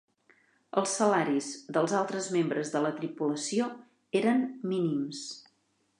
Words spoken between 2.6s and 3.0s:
de la